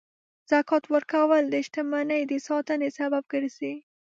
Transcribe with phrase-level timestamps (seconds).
[0.51, 3.73] زکات ورکول د شتمنۍ د ساتنې سبب ګرځي.